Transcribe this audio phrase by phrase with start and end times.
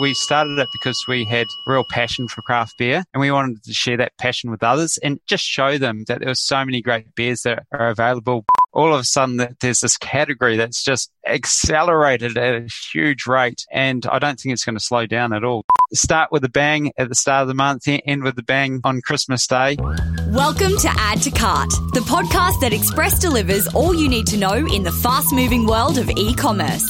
[0.00, 3.74] We started it because we had real passion for craft beer and we wanted to
[3.74, 7.14] share that passion with others and just show them that there are so many great
[7.14, 8.46] beers that are available.
[8.72, 13.66] All of a sudden, that there's this category that's just accelerated at a huge rate,
[13.72, 15.64] and I don't think it's going to slow down at all.
[15.92, 19.00] Start with a bang at the start of the month, end with a bang on
[19.00, 19.76] Christmas Day.
[20.28, 24.54] Welcome to Add to Cart, the podcast that Express delivers all you need to know
[24.54, 26.88] in the fast moving world of e commerce.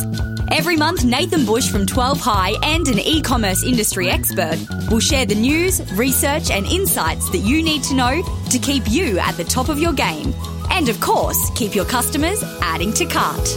[0.50, 4.58] Every month, Nathan Bush from 12 High and an e commerce industry expert
[4.90, 9.18] will share the news, research, and insights that you need to know to keep you
[9.18, 10.34] at the top of your game.
[10.70, 13.48] And of course, keep your customers adding to cart.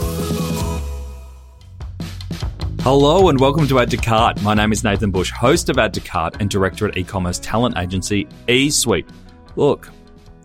[2.81, 4.41] Hello and welcome to Add to Cart.
[4.41, 7.77] My name is Nathan Bush, host of Add to Cart and director at e-commerce talent
[7.77, 9.09] agency eSuite.
[9.55, 9.89] Look,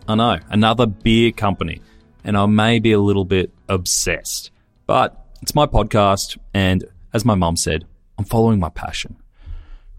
[0.07, 1.81] I know, another beer company,
[2.23, 4.51] and I may be a little bit obsessed,
[4.85, 7.85] but it's my podcast, and as my mum said,
[8.17, 9.17] I'm following my passion.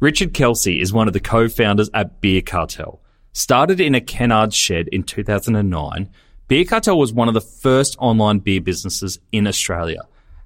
[0.00, 3.02] Richard Kelsey is one of the co-founders at Beer Cartel.
[3.32, 6.08] Started in a Kennard's shed in 2009,
[6.50, 10.00] Beer Cartel was one of the first online beer businesses in Australia.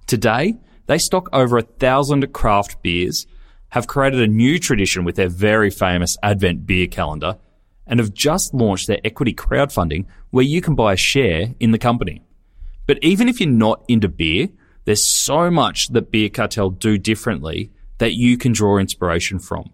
[0.06, 0.52] Today,
[0.84, 3.26] they stock over a thousand craft beers,
[3.70, 7.38] have created a new tradition with their very famous Advent beer calendar,
[7.86, 11.78] and have just launched their equity crowdfunding where you can buy a share in the
[11.78, 12.20] company.
[12.86, 14.48] But even if you're not into beer,
[14.84, 19.70] there's so much that Beer Cartel do differently that you can draw inspiration from.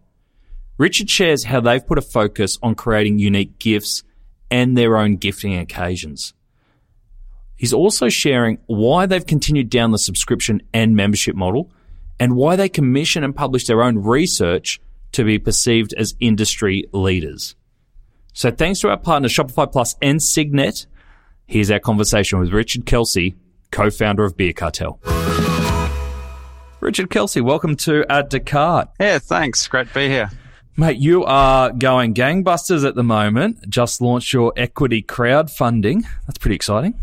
[0.78, 4.04] Richard shares how they've put a focus on creating unique gifts
[4.50, 6.34] and their own gifting occasions.
[7.56, 11.70] He's also sharing why they've continued down the subscription and membership model
[12.18, 14.80] and why they commission and publish their own research
[15.12, 17.54] to be perceived as industry leaders.
[18.32, 20.86] So thanks to our partners Shopify Plus and Signet,
[21.46, 23.36] here's our conversation with Richard Kelsey,
[23.70, 25.00] co-founder of Beer Cartel.
[26.80, 28.88] Richard Kelsey, welcome to to Cart.
[28.98, 29.68] Yeah, thanks.
[29.68, 30.30] Great to be here.
[30.76, 33.68] Mate, you are going gangbusters at the moment.
[33.68, 36.04] Just launched your equity crowdfunding.
[36.26, 36.94] That's pretty exciting.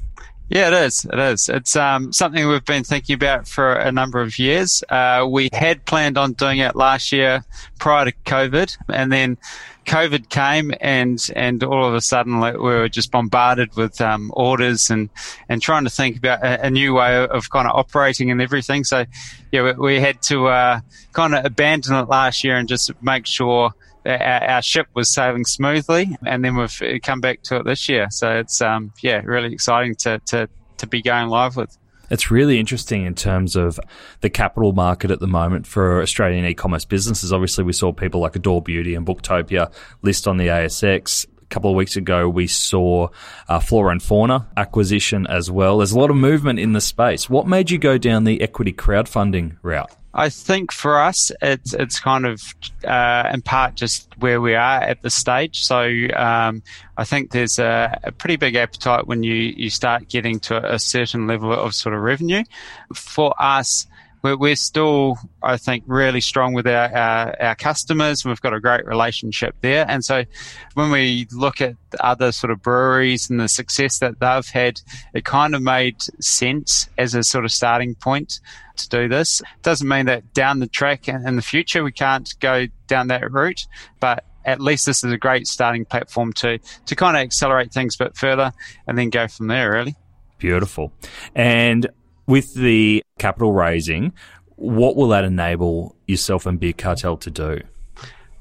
[0.50, 1.06] Yeah, it is.
[1.06, 1.50] It is.
[1.50, 4.82] It's um, something we've been thinking about for a number of years.
[4.88, 7.44] Uh, we had planned on doing it last year
[7.80, 9.38] prior to COVID, and then
[9.88, 14.90] COVID came, and and all of a sudden we were just bombarded with um, orders
[14.90, 15.10] and
[15.50, 18.84] and trying to think about a, a, new way of kind of operating and everything.
[18.84, 19.06] So,
[19.52, 20.82] yeah, we, we had to uh,
[21.14, 23.72] kind of abandon it last year and just make sure
[24.06, 28.08] our, our, ship was sailing smoothly, and then we've come back to it this year.
[28.12, 31.78] So it's um, yeah, really exciting to, to to be going live with.
[32.10, 33.80] It's really interesting in terms of
[34.22, 37.34] the capital market at the moment for Australian e-commerce businesses.
[37.34, 41.26] Obviously, we saw people like Adore Beauty and Booktopia list on the ASX.
[41.42, 43.08] A couple of weeks ago, we saw
[43.48, 45.78] uh, Flora and Fauna acquisition as well.
[45.78, 47.30] There's a lot of movement in the space.
[47.30, 49.92] What made you go down the equity crowdfunding route?
[50.18, 52.42] I think for us, it's it's kind of
[52.84, 55.60] uh, in part just where we are at this stage.
[55.62, 55.84] So
[56.16, 56.64] um,
[56.98, 60.80] I think there's a, a, pretty big appetite when you you start getting to a
[60.80, 62.44] certain level of sort of revenue.
[62.96, 63.86] For us,
[64.22, 68.26] we're, we're still, I think, really strong with our, our, our customers.
[68.26, 69.86] We've got a great relationship there.
[69.88, 70.24] And so
[70.74, 74.82] when we look at other sort of breweries and the success that they've had,
[75.14, 78.40] it kind of made sense as a sort of starting point
[78.78, 79.42] to do this.
[79.64, 83.68] Doesn't mean that down the track in the future we can't go down that route,
[84.00, 87.96] but at least this is a great starting platform to to kind of accelerate things
[87.96, 88.54] a bit further
[88.88, 89.96] and then go from there really.
[90.38, 90.94] Beautiful.
[91.36, 91.88] And
[92.28, 94.14] with the capital raising,
[94.56, 97.62] what will that enable yourself and Beer Cartel to do?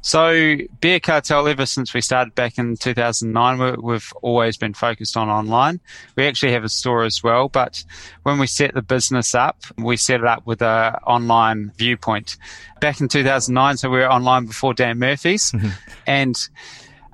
[0.06, 5.28] So, Beer Cartel, ever since we started back in 2009, we've always been focused on
[5.28, 5.80] online.
[6.14, 7.82] We actually have a store as well, but
[8.22, 12.36] when we set the business up, we set it up with an online viewpoint.
[12.80, 15.70] Back in 2009, so we were online before Dan Murphy's, mm-hmm.
[16.06, 16.36] and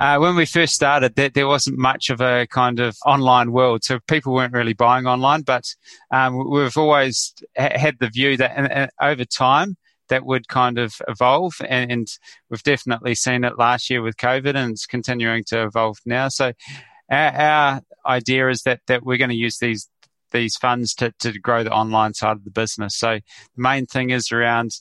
[0.02, 3.84] uh, when we first started, there, there, wasn't much of a kind of online world,
[3.84, 5.42] so people weren't really buying online.
[5.42, 5.64] But
[6.10, 9.76] um, we've always ha- had the view that over time
[10.08, 12.08] that would kind of evolve, and, and,
[12.50, 16.26] we've definitely seen it last year with COVID, and it's continuing to evolve now.
[16.26, 16.52] So
[17.08, 19.88] our, our idea is that that we're going to use these
[20.32, 22.96] these funds to, to grow the online side of the business.
[22.96, 24.72] So the main thing is around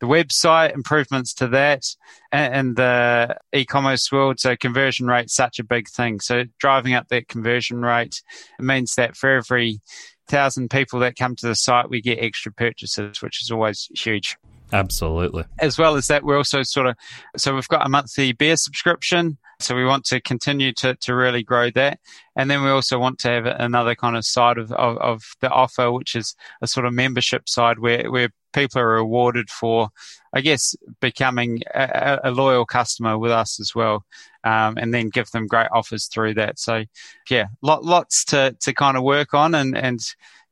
[0.00, 1.84] the website, improvements to that,
[2.30, 4.38] and, and the e-commerce world.
[4.38, 6.20] So conversion rate such a big thing.
[6.20, 8.22] So driving up that conversion rate
[8.58, 9.80] means that for every
[10.28, 14.36] thousand people that come to the site, we get extra purchases, which is always huge.
[14.72, 15.44] Absolutely.
[15.58, 16.96] As well as that, we're also sort of
[17.36, 21.42] so we've got a monthly beer subscription So we want to continue to, to really
[21.42, 21.98] grow that.
[22.36, 25.50] And then we also want to have another kind of side of, of, of the
[25.50, 29.88] offer, which is a sort of membership side where, where people are rewarded for,
[30.34, 34.04] I guess, becoming a, a loyal customer with us as well.
[34.44, 36.58] Um, and then give them great offers through that.
[36.58, 36.84] So
[37.30, 40.00] yeah, lot, lots to, to kind of work on and, and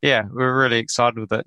[0.00, 1.46] yeah, we're really excited with it.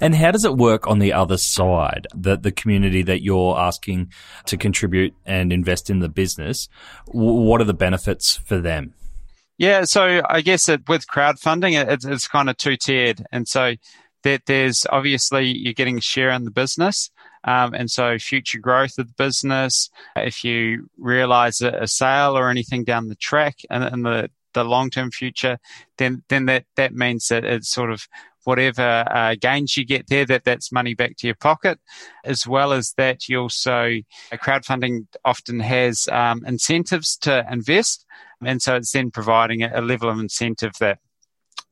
[0.00, 2.06] And how does it work on the other side?
[2.14, 4.12] The the community that you're asking
[4.46, 6.68] to contribute and invest in the business.
[7.06, 8.94] What are the benefits for them?
[9.56, 13.74] Yeah, so I guess it, with crowdfunding, it, it's, kind of two tiered, and so
[14.24, 17.10] that there's obviously you're getting a share in the business,
[17.44, 19.90] um, and so future growth of the business.
[20.16, 24.64] If you realize a, a sale or anything down the track and in the the
[24.64, 25.58] long term future,
[25.98, 28.08] then then that that means that it's sort of
[28.44, 31.78] whatever uh, gains you get there, that that's money back to your pocket,
[32.24, 34.00] as well as that you also
[34.32, 38.04] uh, crowdfunding often has um, incentives to invest,
[38.44, 40.98] and so it's then providing a, level of incentive that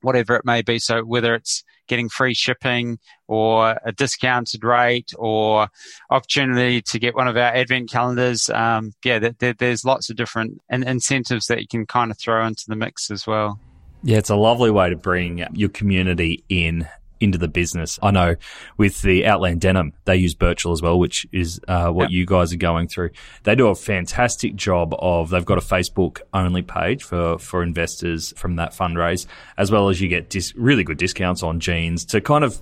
[0.01, 0.79] whatever it may be.
[0.79, 5.67] So whether it's getting free shipping or a discounted rate or
[6.09, 8.49] opportunity to get one of our advent calendars.
[8.49, 12.75] Um, yeah, there's lots of different incentives that you can kind of throw into the
[12.75, 13.59] mix as well.
[14.03, 16.87] Yeah, it's a lovely way to bring your community in
[17.23, 17.97] into the business.
[18.03, 18.35] I know
[18.77, 22.11] with the Outland Denim, they use Birchal as well, which is uh, what yep.
[22.11, 23.11] you guys are going through.
[23.43, 25.29] They do a fantastic job of.
[25.29, 29.25] They've got a Facebook only page for for investors from that fundraise,
[29.57, 32.61] as well as you get dis- really good discounts on jeans to kind of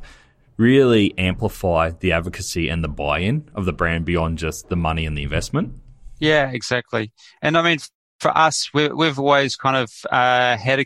[0.58, 5.18] really amplify the advocacy and the buy-in of the brand beyond just the money and
[5.18, 5.74] the investment.
[6.20, 7.12] Yeah, exactly.
[7.42, 7.80] And I mean,
[8.20, 10.86] for us, we, have always kind of uh, had a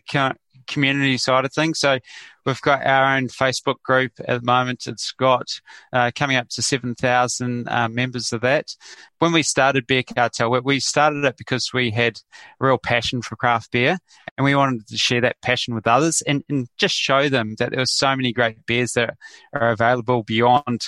[0.68, 1.80] community side of things.
[1.80, 2.00] So
[2.46, 4.88] we've got our own Facebook group at the moment.
[4.88, 5.48] It's got
[5.94, 8.76] uh, coming up to 7,000 uh, members of that.
[9.20, 12.20] When we started Beer Cartel, we started it because we had
[12.60, 13.98] real passion for craft beer
[14.38, 17.72] and we wanted to share that passion with others and, and just show them that
[17.72, 19.16] there are so many great beers that
[19.54, 20.82] are available beyond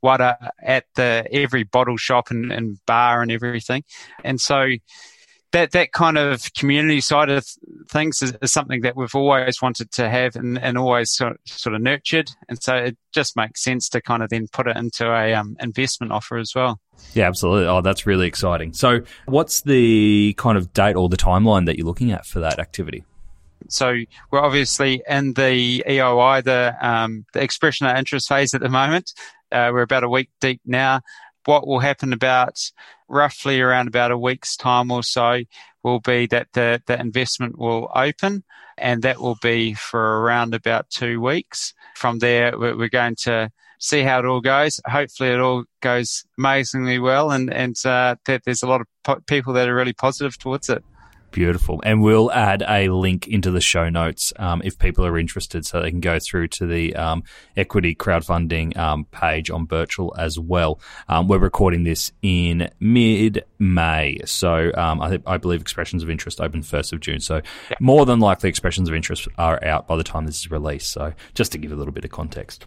[0.00, 3.82] what are at the every bottle shop and, and bar and everything.
[4.22, 4.68] And so
[5.54, 7.46] that that kind of community side of
[7.88, 11.38] things is, is, something that we've always wanted to have and, and always sort of,
[11.44, 14.76] sort of, nurtured, and so it just makes sense to kind of then put it
[14.76, 16.80] into a um, investment offer as well.
[17.14, 17.68] Yeah, absolutely.
[17.68, 18.72] Oh, that's really exciting.
[18.72, 22.58] So, what's the kind of date or the timeline that you're looking at for that
[22.58, 23.04] activity?
[23.68, 23.94] So
[24.30, 29.12] we're obviously in the EOI, the um, the expression of interest phase at the moment.
[29.52, 31.00] Uh, we're about a week deep now
[31.46, 32.58] what will happen about
[33.08, 35.42] roughly around about a week's time or so
[35.82, 38.44] will be that the, the investment will open
[38.78, 41.74] and that will be for around about two weeks.
[41.94, 44.80] From there, we're going to see how it all goes.
[44.86, 49.20] Hopefully, it all goes amazingly well, and and uh, that there's a lot of po-
[49.26, 50.82] people that are really positive towards it.
[51.34, 51.82] Beautiful.
[51.84, 55.82] And we'll add a link into the show notes um, if people are interested so
[55.82, 57.24] they can go through to the um,
[57.56, 60.78] equity crowdfunding um, page on Birchal as well.
[61.08, 64.20] Um, we're recording this in mid May.
[64.26, 67.18] So um, I, I, believe expressions of interest open 1st of June.
[67.18, 67.76] So yeah.
[67.80, 70.92] more than likely, expressions of interest are out by the time this is released.
[70.92, 72.64] So just to give a little bit of context.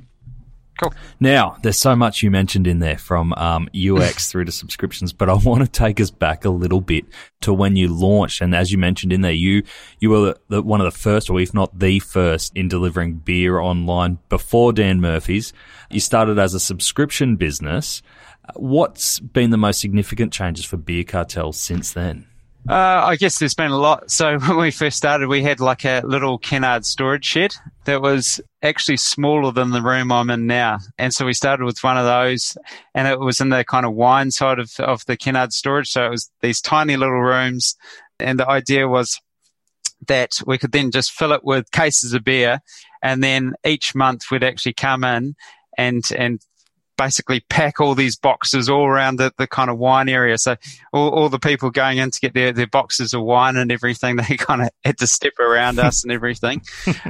[0.78, 0.94] Cool.
[1.20, 5.30] Now, there's so much you mentioned in there from um, UX through to subscriptions, but
[5.30, 7.06] I want to take us back a little bit
[7.42, 8.42] to when you launched.
[8.42, 9.64] And as you mentioned in there, you
[10.00, 13.16] you were the, the, one of the first, or if not the first, in delivering
[13.16, 15.52] beer online before Dan Murphy's.
[15.90, 18.04] You started as a subscription business.
[18.56, 22.28] What's been the most significant changes for Beer Cartel since then?
[22.70, 24.12] Uh, I guess there's been a lot.
[24.12, 27.56] So when we first started, we had like a little Kennard storage shed
[27.86, 30.80] that was actually smaller than the room I'm in now.
[30.98, 32.58] And so we started with one of those
[32.94, 35.88] and it was in the kind of wine side of, of the Kennard storage.
[35.88, 37.76] So it was these tiny little rooms.
[38.20, 39.18] And the idea was
[40.08, 42.60] that we could then just fill it with cases of beer.
[43.02, 45.36] And then each month we'd actually come in
[45.78, 46.42] and, and
[46.98, 50.38] basically pack all these boxes all around the, the kind of wine area.
[50.38, 50.56] So
[50.92, 54.16] all, all the people going in to get their, their boxes of wine and everything,
[54.30, 56.62] they kind of had to step around us and everything.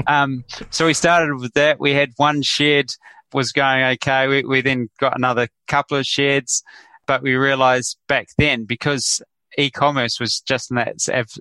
[0.05, 1.79] Um, so we started with that.
[1.79, 2.91] We had one shed
[3.33, 4.27] was going okay.
[4.27, 6.63] We, we then got another couple of sheds,
[7.05, 9.21] but we realized back then because
[9.57, 10.95] e-commerce was just in that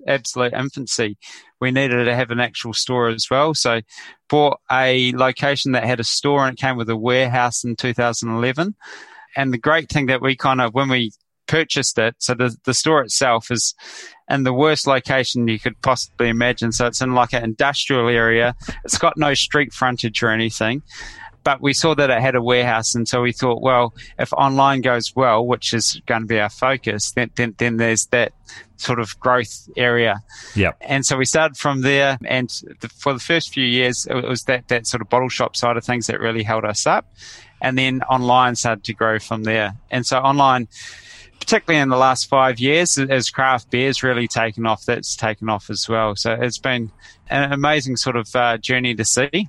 [0.07, 1.17] absolute infancy.
[1.61, 3.53] We needed to have an actual store as well.
[3.53, 3.81] So
[4.29, 8.75] bought a location that had a store and it came with a warehouse in 2011.
[9.35, 11.11] And the great thing that we kind of, when we
[11.47, 13.73] purchased it, so the, the store itself is
[14.29, 16.71] in the worst location you could possibly imagine.
[16.71, 18.55] So it's in like an industrial area.
[18.83, 20.81] It's got no street frontage or anything
[21.47, 24.81] but we saw that it had a warehouse, and so we thought, well, if online
[24.81, 28.33] goes well, which is going to be our focus, then then, then there's that
[28.75, 30.21] sort of growth area.
[30.55, 30.71] Yeah.
[30.81, 32.49] And so we started from there, and
[32.81, 35.77] the, for the first few years, it was that that sort of bottle shop side
[35.77, 37.05] of things that really held us up,
[37.61, 39.73] and then online started to grow from there.
[39.89, 40.67] And so online
[41.39, 45.69] particularly in the last five years, as craft beer's really taken off, that's taken off
[45.69, 46.13] as well.
[46.15, 46.91] So it's been
[47.29, 49.47] an amazing sort of uh, journey to see.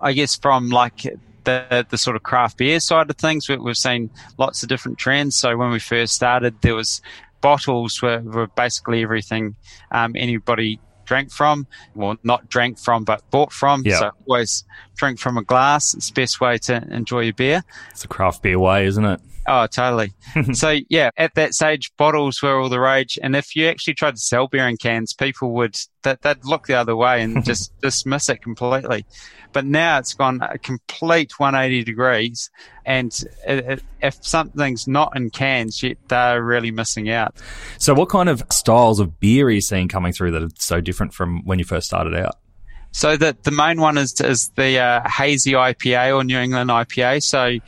[0.00, 1.06] I guess from like
[1.48, 4.98] the, the sort of craft beer side of things, we, have seen lots of different
[4.98, 5.36] trends.
[5.36, 7.00] So when we first started, there was
[7.40, 9.56] bottles were, were basically everything
[9.90, 13.82] um, anybody drank from, well, not drank from, but bought from.
[13.84, 13.98] Yep.
[13.98, 14.64] So always
[14.96, 15.94] drink from a glass.
[15.94, 17.62] It's the best way to enjoy your beer.
[17.90, 19.20] It's the craft beer way, isn't it?
[19.50, 20.12] Oh, totally.
[20.52, 24.16] so yeah, at that stage, bottles were all the rage, and if you actually tried
[24.16, 27.72] to sell beer in cans, people would that they'd look the other way and just
[27.80, 29.06] dismiss it completely.
[29.54, 32.50] But now it's gone a complete 180 degrees,
[32.84, 33.10] and
[33.46, 37.34] it, it, if something's not in cans, they're really missing out.
[37.78, 40.82] So, what kind of styles of beer are you seeing coming through that are so
[40.82, 42.36] different from when you first started out?
[42.92, 47.22] So the the main one is is the uh, hazy IPA or New England IPA.
[47.22, 47.58] So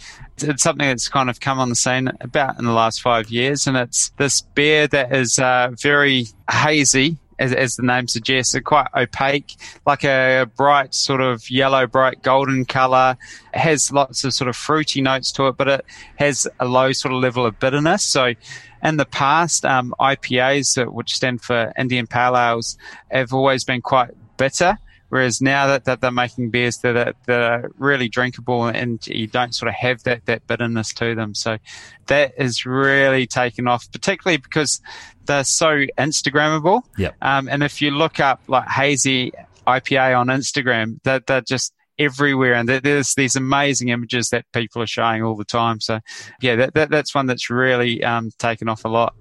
[0.43, 3.67] it's something that's kind of come on the scene about in the last five years,
[3.67, 7.19] and it's this beer that is uh, very hazy.
[7.39, 12.21] As, as, the name suggests, it's quite opaque, like a bright sort of yellow, bright
[12.21, 13.17] golden color.
[13.55, 15.87] It has lots of sort of fruity notes to it, but it
[16.17, 18.05] has a low sort of level of bitterness.
[18.05, 18.35] So,
[18.83, 22.77] in the past, um, IPAs, which stand for Indian Pale Ales,
[23.11, 24.77] have always been quite bitter.
[25.11, 29.27] Whereas now that, that they're making beers that are, that are really drinkable and you
[29.27, 31.35] don't sort of have that, that bitterness to them.
[31.35, 31.59] So
[32.07, 34.81] that is really taken off, particularly because
[35.27, 36.83] they're so Instagrammable.
[36.97, 37.17] Yep.
[37.21, 39.33] Um, and if you look up like hazy
[39.67, 44.81] IPA on Instagram, that they're, they're just everywhere and there's these amazing images that people
[44.81, 45.81] are showing all the time.
[45.81, 46.01] So
[46.41, 49.15] yeah, that, that that's one that's really um, taken off a lot.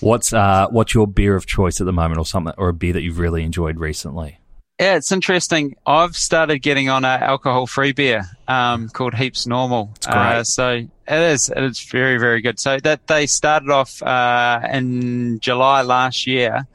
[0.00, 2.92] What's uh, what's your beer of choice at the moment, or something, or a beer
[2.92, 4.38] that you've really enjoyed recently?
[4.78, 5.74] Yeah, it's interesting.
[5.86, 9.90] I've started getting on an alcohol-free beer um, called Heaps Normal.
[9.96, 10.16] It's great.
[10.16, 11.48] Uh, so it is.
[11.48, 12.60] It is very, very good.
[12.60, 16.66] So that they started off uh, in July last year,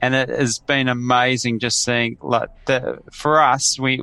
[0.00, 4.02] and it has been amazing just seeing like the, for us we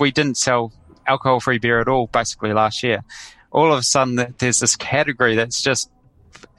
[0.00, 0.72] we didn't sell
[1.06, 3.04] alcohol-free beer at all basically last year.
[3.52, 5.88] All of a sudden, there's this category that's just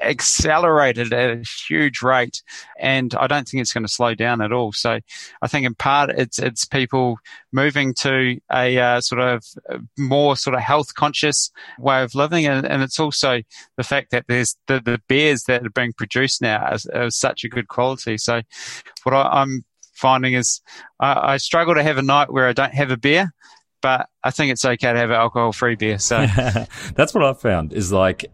[0.02, 2.42] accelerated at a huge rate,
[2.80, 4.72] and I don't think it's going to slow down at all.
[4.72, 5.00] So
[5.42, 7.18] I think in part it's it's people
[7.52, 9.44] moving to a uh, sort of
[9.98, 13.42] more sort of health conscious way of living, and, and it's also
[13.78, 17.44] the fact that there's the, the beers that are being produced now are, are such
[17.44, 18.18] a good quality.
[18.18, 18.42] So
[19.04, 20.62] what I, am finding is
[21.00, 23.34] I, I struggle to have a night where I don't have a beer
[23.82, 26.00] but I think it's okay to have an alcohol free beer.
[26.00, 26.18] So
[26.96, 28.30] that's what I've found is like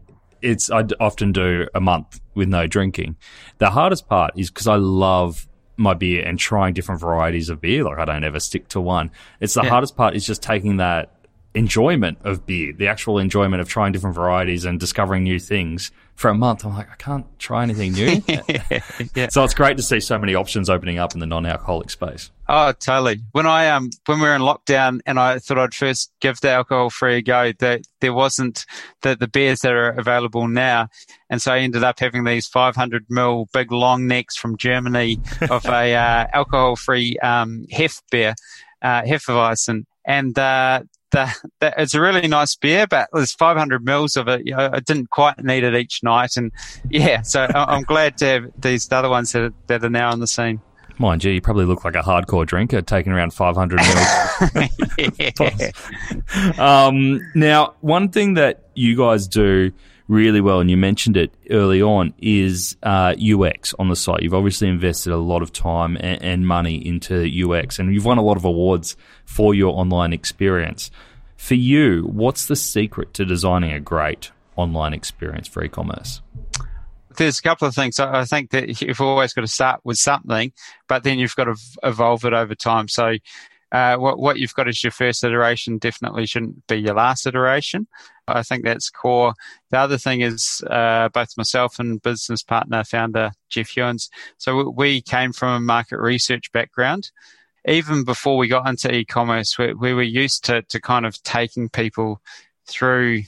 [0.45, 3.17] it's I often do a month with no drinking.
[3.57, 5.47] The hardest part is because I love
[5.77, 7.83] my beer and trying different varieties of beer.
[7.83, 9.11] Like I don't ever stick to one.
[9.39, 9.69] It's the yeah.
[9.69, 11.14] hardest part is just taking that
[11.55, 16.29] enjoyment of beer, the actual enjoyment of trying different varieties and discovering new things for
[16.29, 16.65] a month.
[16.65, 18.21] I'm like, I can't try anything new.
[19.15, 19.27] yeah.
[19.29, 22.31] So it's great to see so many options opening up in the non-alcoholic space.
[22.47, 23.21] Oh, totally.
[23.31, 26.51] When I um when we were in lockdown and I thought I'd first give the
[26.51, 28.65] alcohol free a go, that there wasn't
[29.01, 30.89] the the beers that are available now,
[31.29, 35.19] and so I ended up having these 500 ml big long necks from Germany
[35.49, 38.35] of a uh, alcohol free um, Hef beer,
[38.81, 40.83] uh, Hefeweizen, and uh,
[41.15, 44.45] the, the, it's a really nice beer, but there's 500 mils of it.
[44.45, 46.51] You know, I didn't quite need it each night, and
[46.89, 50.19] yeah, so I'm glad to have these other ones that are, that are now on
[50.19, 50.59] the scene.
[50.97, 53.89] Mind you, you probably look like a hardcore drinker taking around 500 mils.
[56.59, 59.71] um, now, one thing that you guys do
[60.07, 64.21] really well, and you mentioned it early on, is uh, UX on the site.
[64.21, 68.17] You've obviously invested a lot of time and, and money into UX, and you've won
[68.17, 68.95] a lot of awards
[69.25, 70.91] for your online experience.
[71.37, 76.21] For you, what's the secret to designing a great online experience for e-commerce?
[77.17, 77.99] there's a couple of things.
[77.99, 80.51] I think that you've always got to start with something,
[80.87, 82.87] but then you've got to evolve it over time.
[82.87, 83.15] So,
[83.75, 87.87] uh, what, what you've got as your first iteration definitely shouldn't be your last iteration.
[88.25, 89.33] I think that's core.
[89.69, 94.09] The other thing is uh, both myself and business partner founder Jeff Hewins.
[94.37, 97.11] So we came from a market research background.
[97.67, 101.67] Even before we got into e-commerce, we, we were used to, to kind of taking
[101.67, 102.21] people
[102.65, 103.23] through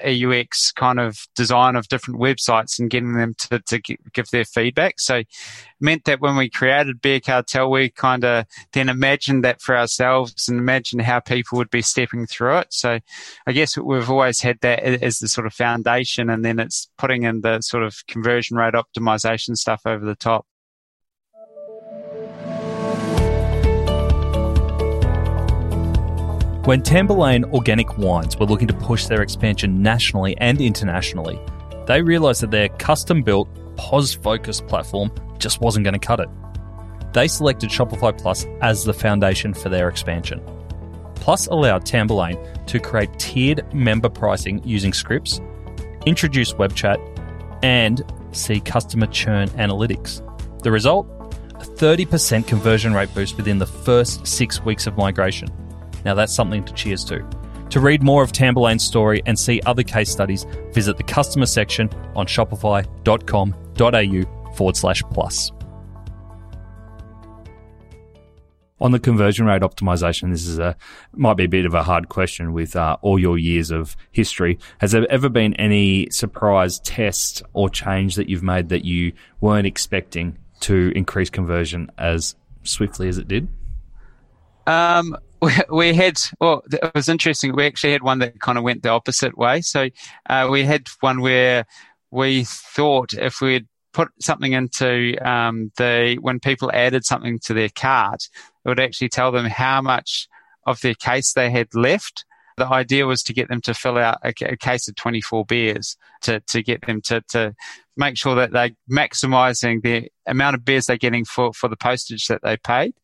[0.00, 3.78] a UX kind of design of different websites and getting them to, to
[4.12, 4.98] give their feedback.
[4.98, 5.26] So it
[5.80, 10.48] meant that when we created Beer Cartel, we kind of then imagined that for ourselves
[10.48, 12.68] and imagined how people would be stepping through it.
[12.70, 12.98] So
[13.46, 17.24] I guess we've always had that as the sort of foundation and then it's putting
[17.24, 20.46] in the sort of conversion rate optimization stuff over the top.
[26.66, 31.38] When Tamburlaine Organic Wines were looking to push their expansion nationally and internationally,
[31.86, 36.28] they realised that their custom built, POS focused platform just wasn't going to cut it.
[37.12, 40.42] They selected Shopify Plus as the foundation for their expansion.
[41.14, 45.40] Plus allowed Tamburlaine to create tiered member pricing using scripts,
[46.04, 46.98] introduce web chat,
[47.62, 50.20] and see customer churn analytics.
[50.64, 51.06] The result?
[51.60, 55.48] A 30% conversion rate boost within the first six weeks of migration.
[56.06, 57.28] Now that's something to cheers to.
[57.70, 61.90] To read more of Tamburlaine's story and see other case studies, visit the customer section
[62.14, 65.50] on shopify.com.au forward slash plus.
[68.80, 70.76] On the conversion rate optimization, this is a
[71.12, 74.60] might be a bit of a hard question with uh, all your years of history.
[74.78, 79.66] Has there ever been any surprise test or change that you've made that you weren't
[79.66, 83.48] expecting to increase conversion as swiftly as it did?
[84.66, 85.16] Um,
[85.70, 87.54] we, had well it was interesting.
[87.54, 89.60] We actually had one that kind of went the opposite way.
[89.60, 89.88] So
[90.28, 91.66] uh, we had one where
[92.10, 97.70] we thought if we'd put something into um, the when people added something to their
[97.70, 98.28] cart
[98.64, 100.28] it would actually tell them how much
[100.66, 102.24] of their case they had left.
[102.56, 105.96] The idea was to get them to fill out a, a case of 24 beers
[106.22, 107.54] to, to get them to, to
[107.96, 112.26] make sure that they're maximizing the amount of beers they're getting for, for the postage
[112.26, 112.94] that they paid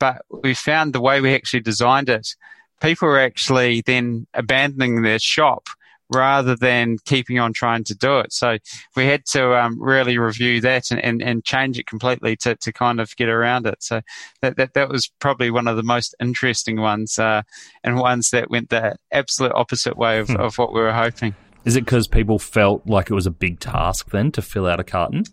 [0.00, 2.34] but we found the way we actually designed it,
[2.80, 5.68] people were actually then abandoning their shop
[6.12, 8.32] rather than keeping on trying to do it.
[8.32, 8.58] So
[8.96, 12.72] we had to um, really review that and, and, and, change it completely to, to
[12.72, 13.76] kind of get around it.
[13.80, 14.00] So
[14.42, 17.42] that, that, that was probably one of the most interesting ones uh,
[17.84, 20.36] and ones that went the absolute opposite way of, hmm.
[20.36, 21.34] of what we were hoping.
[21.64, 24.80] Is it because people felt like it was a big task then to fill out
[24.80, 25.24] a carton?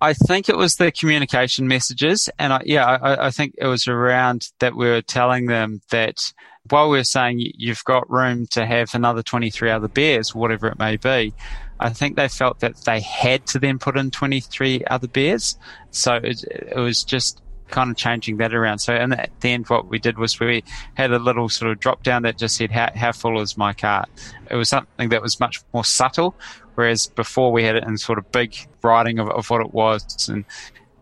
[0.00, 3.88] I think it was the communication messages, and I, yeah, I, I, think it was
[3.88, 6.32] around that we were telling them that
[6.68, 10.78] while we were saying you've got room to have another 23 other beers, whatever it
[10.78, 11.32] may be,
[11.80, 15.56] I think they felt that they had to then put in 23 other beers.
[15.90, 18.78] So it, it was just kind of changing that around.
[18.78, 22.02] So in the end, what we did was we had a little sort of drop
[22.02, 24.08] down that just said, how, how full is my cart?
[24.50, 26.36] It was something that was much more subtle,
[26.76, 30.28] whereas before we had it in sort of big writing of, of what it was.
[30.28, 30.44] And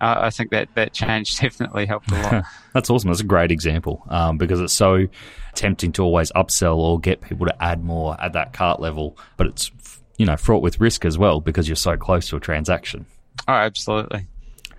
[0.00, 2.44] uh, I think that that change definitely helped a lot.
[2.72, 3.10] That's awesome.
[3.10, 5.06] That's a great example um, because it's so
[5.54, 9.46] tempting to always upsell or get people to add more at that cart level, but
[9.46, 9.70] it's
[10.16, 13.06] you know fraught with risk as well because you're so close to a transaction.
[13.48, 14.26] Oh, absolutely.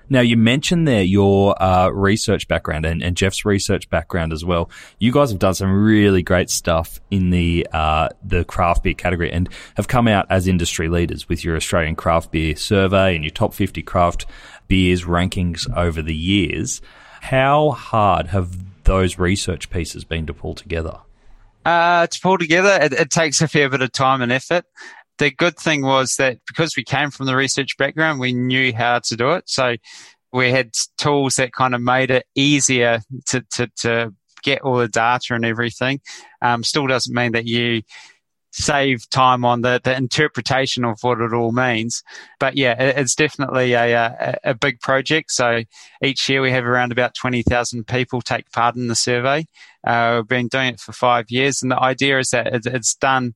[0.10, 4.70] Now, you mentioned there your uh, research background and, and, Jeff's research background as well.
[5.00, 9.32] You guys have done some really great stuff in the uh, the craft beer category
[9.32, 13.32] and have come out as industry leaders with your Australian craft beer survey and your
[13.32, 14.26] top 50 craft
[14.68, 16.82] beers rankings over the years.
[17.22, 21.00] How hard have those research pieces been to pull together?
[21.66, 24.66] Uh, to pull together, it, it, takes a fair bit of time and effort
[25.18, 29.00] the good thing was that because we came from the research background, we knew how
[29.00, 29.44] to do it.
[29.48, 29.76] So
[30.34, 34.88] we had tools that kind of made it easier to, to, to get all the
[34.88, 36.02] data and everything.
[36.42, 37.84] Um, still doesn't mean that you
[38.52, 42.04] save time on the, the interpretation of what it all means.
[42.40, 45.32] But yeah, it, it's definitely a, a, a, big project.
[45.32, 45.64] So
[46.02, 49.46] each year we have around about 20,000 people take part in the survey.
[49.86, 52.96] Uh, we've been doing it for five years and the idea is that it, it's
[52.96, 53.34] done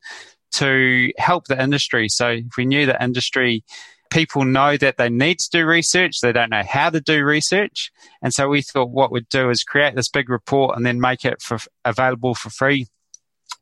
[0.54, 2.10] to help the industry.
[2.10, 3.64] So if we knew the industry,
[4.10, 7.92] people know that they need to do research, they don't know how to do research.
[8.22, 11.26] And so we thought what we'd do is create this big report and then make
[11.26, 12.88] it for, available for free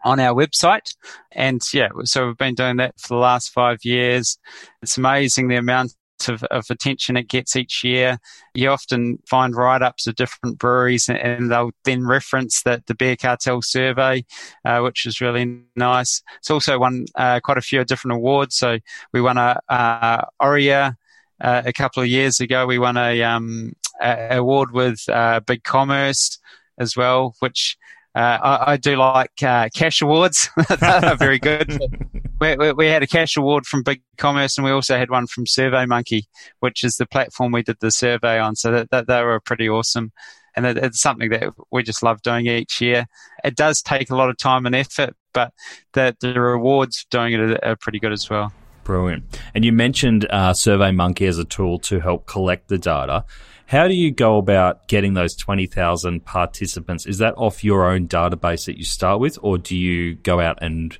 [0.04, 0.96] on our website.
[1.32, 4.38] And yeah, so we've been doing that for the last five years.
[4.82, 5.96] It's amazing the amount
[6.28, 8.20] of, of attention it gets each year.
[8.54, 13.16] You often find write ups of different breweries and, they'll then reference the, the Beer
[13.16, 14.26] Cartel survey,
[14.66, 16.22] uh, which is really nice.
[16.40, 18.56] It's also won uh, quite a few different awards.
[18.56, 18.80] So
[19.14, 20.98] we won a, a Aurea
[21.40, 22.66] uh, a couple of years ago.
[22.66, 26.40] We won a, um, a award with uh, Big Commerce
[26.78, 27.78] as well, which
[28.16, 30.50] uh, I, I, do like uh, cash awards.
[30.80, 31.80] They're very good.
[32.40, 35.28] we, we, we, had a cash award from Big Commerce, and we also had one
[35.28, 36.28] from Survey Monkey,
[36.60, 38.56] which is the platform we did the survey on.
[38.56, 40.12] So that, that they were pretty awesome
[40.58, 43.06] and it, it's something that we just love doing each year.
[43.46, 45.54] It does take a lot of time and effort, but
[45.94, 48.52] the, the rewards doing it are, are pretty good as well.
[48.84, 49.40] Brilliant.
[49.54, 53.24] And you mentioned uh, SurveyMonkey as a tool to help collect the data.
[53.68, 57.06] How do you go about getting those 20,000 participants?
[57.06, 60.58] Is that off your own database that you start with, or do you go out
[60.62, 60.98] and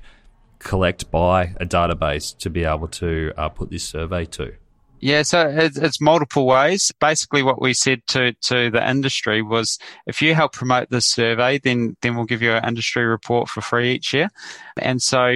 [0.58, 4.54] collect by a database to be able to uh, put this survey to?
[5.00, 6.92] Yeah, so it's, multiple ways.
[7.00, 11.58] Basically, what we said to, to the industry was, if you help promote this survey,
[11.58, 14.28] then then we'll give you an industry report for free each year.
[14.76, 15.32] And so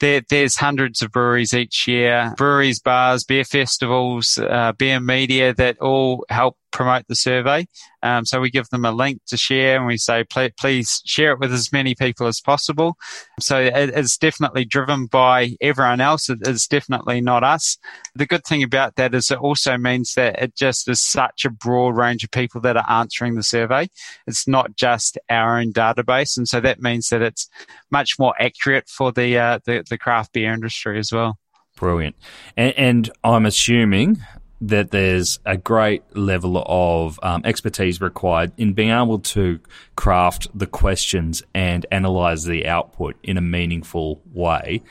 [0.00, 5.78] there, there's hundreds of breweries each year, breweries, bars, beer festivals, uh, beer media that
[5.78, 7.66] all help promote the survey.
[8.02, 11.40] Um, so we give them a link to share and we say, please, share it
[11.40, 12.96] with as many people as possible.
[13.40, 16.28] So it, it's definitely driven by everyone else.
[16.28, 17.76] It, it's definitely not us.
[18.14, 21.50] The good thing about that is it also means that it just is such a
[21.50, 23.88] broad range of people that are answering the survey.
[24.26, 26.36] It's not just our own database.
[26.36, 27.48] And so that means that it's
[27.90, 31.38] much more accurate for the, uh, the, the craft beer industry as well.
[31.78, 32.16] Brilliant.
[32.56, 34.18] And, and, I'm assuming
[34.60, 39.60] that there's a great level of um, expertise required in being able to
[39.96, 44.82] craft the questions and analyze the output in a meaningful way.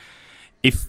[0.62, 0.88] If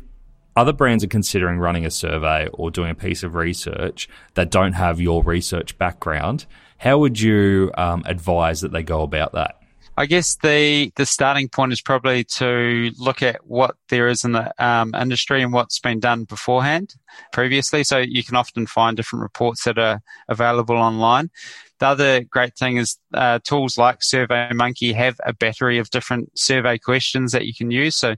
[0.56, 4.74] other brands are considering running a survey or doing a piece of research that don't
[4.74, 6.46] have your research background,
[6.78, 9.59] how would you um, advise that they go about that?
[10.00, 14.32] I guess the the starting point is probably to look at what there is in
[14.32, 16.96] the um, industry and what's been done beforehand,
[17.34, 17.84] previously.
[17.84, 21.32] So you can often find different reports that are available online.
[21.80, 26.78] The other great thing is uh, tools like SurveyMonkey have a battery of different survey
[26.78, 27.98] questions that you can use.
[27.98, 28.16] So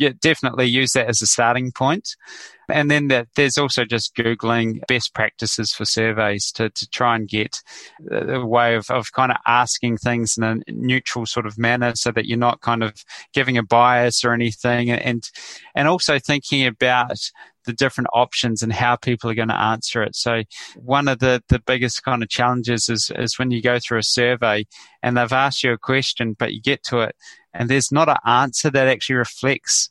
[0.00, 2.16] yeah, definitely use that as a starting point.
[2.70, 7.60] And then there's also just Googling best practices for surveys to, to try and get
[8.10, 12.12] a way of, of kind of asking things in a neutral sort of manner so
[12.12, 14.90] that you're not kind of giving a bias or anything.
[14.90, 15.28] And,
[15.74, 17.18] and also thinking about
[17.66, 20.16] the different options and how people are going to answer it.
[20.16, 20.44] So
[20.76, 24.02] one of the, the biggest kind of challenges is, is when you go through a
[24.02, 24.64] survey
[25.02, 27.14] and they've asked you a question, but you get to it
[27.54, 29.90] and there's not an answer that actually reflects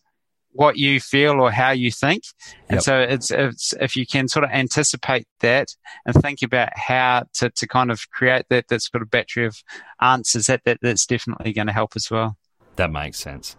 [0.52, 2.24] what you feel or how you think.
[2.69, 2.84] And yep.
[2.84, 5.67] so it's, it's, if you can sort of anticipate that
[6.06, 9.62] and think about how to, to kind of create that, that sort of battery of
[10.02, 12.36] answers, that, that that's definitely going to help as well.
[12.78, 13.56] That makes sense.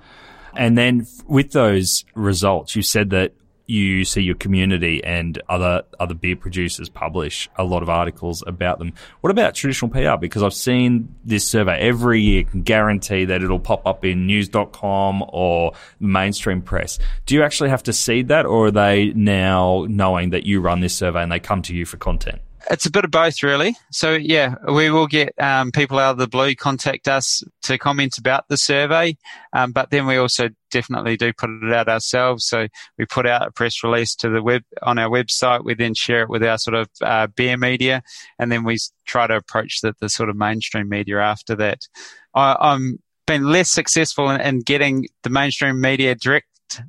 [0.57, 3.35] And then with those results, you said that
[3.71, 8.79] you see your community and other other beer producers publish a lot of articles about
[8.79, 8.93] them.
[9.21, 10.19] What about traditional PR?
[10.21, 15.25] Because I've seen this survey every year can guarantee that it'll pop up in news.com
[15.29, 16.99] or mainstream press.
[17.27, 20.81] Do you actually have to seed that or are they now knowing that you run
[20.81, 22.41] this survey and they come to you for content?
[22.71, 23.75] It's a bit of both, really.
[23.91, 28.17] So, yeah, we will get um, people out of the blue contact us to comment
[28.17, 29.17] about the survey,
[29.53, 32.47] um, but then we also definitely do put it out ourselves.
[32.47, 35.65] So we put out a press release to the web on our website.
[35.65, 38.03] We then share it with our sort of uh, beer media,
[38.39, 41.89] and then we try to approach the, the sort of mainstream media after that.
[42.35, 46.47] I, I'm been less successful in, in getting the mainstream media direct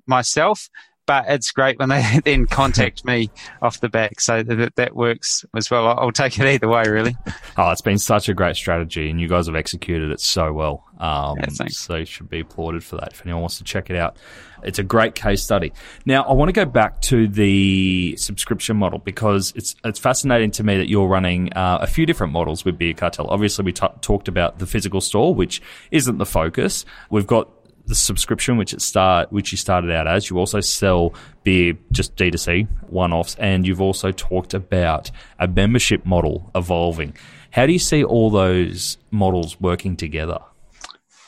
[0.07, 0.69] myself
[1.11, 3.29] but it's great when they then contact me
[3.61, 4.21] off the back.
[4.21, 5.85] So that, that works as well.
[5.85, 7.15] I'll take it either way, really.
[7.57, 10.85] Oh, it's been such a great strategy, and you guys have executed it so well.
[10.99, 13.11] Um, yeah, so you should be applauded for that.
[13.11, 14.15] If anyone wants to check it out,
[14.63, 15.73] it's a great case study.
[16.05, 20.63] Now, I want to go back to the subscription model because it's it's fascinating to
[20.63, 23.27] me that you're running uh, a few different models with Beer Cartel.
[23.27, 26.85] Obviously, we t- talked about the physical store, which isn't the focus.
[27.09, 27.49] We've got
[27.85, 30.29] the subscription, which it start, which you started out as.
[30.29, 31.13] You also sell
[31.43, 37.15] beer, just D2C one offs, and you've also talked about a membership model evolving.
[37.51, 40.39] How do you see all those models working together?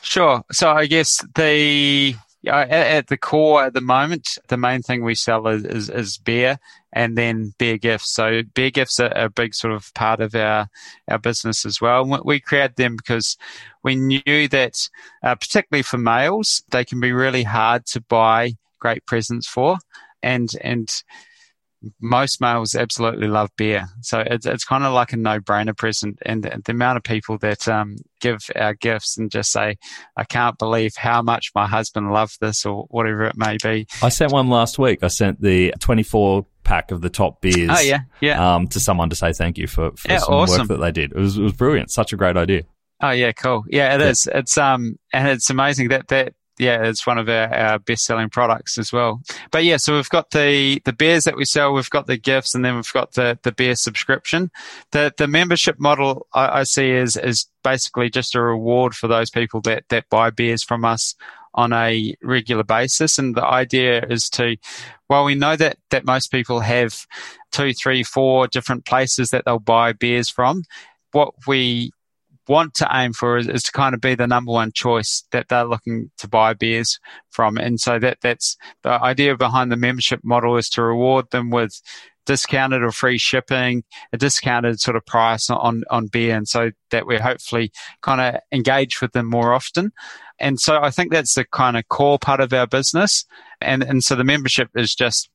[0.02, 0.44] Sure.
[0.52, 2.14] So I guess the
[2.46, 6.18] at, at, the core at the moment, the main thing we sell is, is, is
[6.18, 6.58] beer
[6.92, 8.14] and then beer gifts.
[8.14, 10.68] So beer gifts are a big sort of part of our
[11.08, 12.04] our business as well.
[12.24, 13.36] We created them because
[13.82, 14.88] we knew that,
[15.22, 19.78] uh, particularly for males, they can be really hard to buy great presents for,
[20.22, 21.02] and and
[22.00, 23.86] most males absolutely love beer.
[24.02, 26.18] So it's, it's kind of like a no brainer present.
[26.22, 29.76] And the, the, amount of people that um, give our gifts and just say,
[30.16, 33.86] I can't believe how much my husband loved this or whatever it may be.
[34.02, 35.02] I sent one last week.
[35.02, 38.54] I sent the 24 pack of the top beers oh, yeah, yeah.
[38.54, 40.60] Um, to someone to say thank you for, for yeah, some awesome.
[40.60, 41.12] work that they did.
[41.12, 41.90] It was, it was brilliant.
[41.90, 42.62] Such a great idea.
[43.00, 43.64] Oh yeah, cool.
[43.68, 44.08] Yeah, it yeah.
[44.08, 44.28] is.
[44.32, 48.30] It's um, and it's amazing that that yeah, it's one of our, our best selling
[48.30, 49.20] products as well.
[49.50, 52.54] But yeah, so we've got the, the beers that we sell, we've got the gifts,
[52.54, 54.50] and then we've got the, the beer subscription.
[54.92, 59.30] The, the membership model I, I see is, is basically just a reward for those
[59.30, 61.14] people that, that buy beers from us
[61.54, 63.18] on a regular basis.
[63.18, 64.56] And the idea is to,
[65.08, 67.06] well, we know that, that most people have
[67.52, 70.64] two, three, four different places that they'll buy beers from,
[71.12, 71.92] what we
[72.48, 75.48] want to aim for is, is, to kind of be the number one choice that
[75.48, 76.98] they're looking to buy beers
[77.30, 77.56] from.
[77.56, 81.80] And so that that's the idea behind the membership model is to reward them with
[82.26, 86.36] discounted or free shipping, a discounted sort of price on, on beer.
[86.36, 87.70] And so that we hopefully
[88.02, 89.92] kind of engage with them more often.
[90.38, 93.24] And so I think that's the kind of core part of our business.
[93.60, 95.30] And, and so the membership is just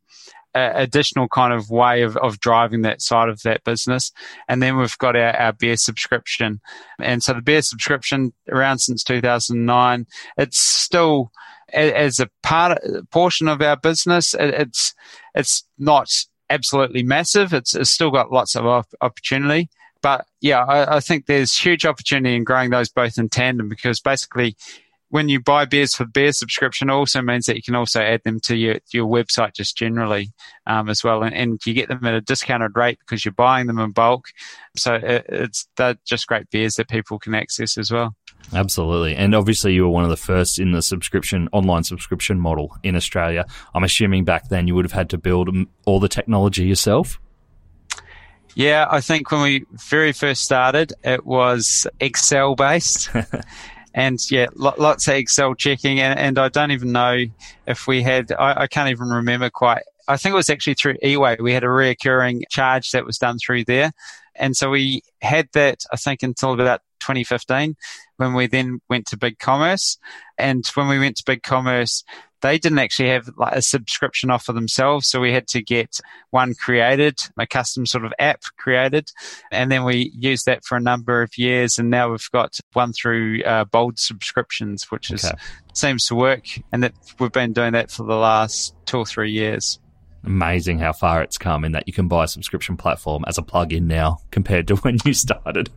[0.55, 4.11] additional kind of way of, of driving that side of that business.
[4.47, 6.61] And then we've got our, our beer subscription.
[6.99, 10.07] And so the beer subscription around since 2009,
[10.37, 11.31] it's still
[11.71, 12.79] as a part
[13.11, 14.95] portion of our business, it's,
[15.35, 16.09] it's not
[16.49, 17.53] absolutely massive.
[17.53, 19.69] It's, it's still got lots of opportunity.
[20.01, 23.99] But yeah, I, I think there's huge opportunity in growing those both in tandem because
[23.99, 24.55] basically
[25.09, 28.39] when you buy beers for beer subscription also means that you can also add them
[28.41, 30.31] to your, your website just generally
[30.67, 31.23] um, as well.
[31.23, 34.27] And, and, you get them at a discounted rate because you're buying them in bulk.
[34.77, 38.15] So it, it's they're just great beers that people can access as well.
[38.53, 39.15] Absolutely.
[39.15, 42.95] And obviously, you were one of the first in the subscription, online subscription model in
[42.95, 43.45] Australia.
[43.73, 45.49] I'm assuming back then you would have had to build
[45.85, 47.19] all the technology yourself.
[48.55, 53.09] Yeah, I think when we very first started, it was Excel based.
[53.93, 57.25] and yeah, lots of Excel checking, and, and I don't even know
[57.67, 58.31] if we had.
[58.31, 59.83] I, I, can't even remember quite.
[60.07, 61.39] I think it was actually through eWay.
[61.39, 63.91] We had a reoccurring charge that was done through there,
[64.35, 65.83] and so we had that.
[65.91, 67.75] I think until about 2015,
[68.17, 69.97] when we then went to Big Commerce.
[70.37, 72.03] and when we went to Big Commerce,
[72.41, 75.09] they didn't actually have like a subscription offer themselves.
[75.09, 79.11] So we had to get one created, a custom sort of app created.
[79.51, 81.77] And then we used that for a number of years.
[81.77, 85.29] And now we've got one through uh, Bold subscriptions, which is,
[85.73, 86.45] seems to work.
[86.71, 89.79] And that we've been doing that for the last two or three years.
[90.23, 93.41] Amazing how far it's come in that you can buy a subscription platform as a
[93.41, 95.69] plug-in now compared to when you started.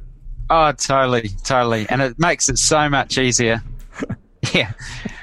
[0.54, 1.86] Oh, totally, totally.
[1.88, 3.62] And it makes it so much easier.
[4.52, 4.72] yeah,